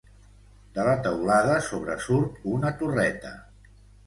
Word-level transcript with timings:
De 0.77 0.85
la 0.87 0.95
teulada 1.07 1.57
sobresurt 1.67 2.41
una 2.55 2.73
torreta. 2.81 3.37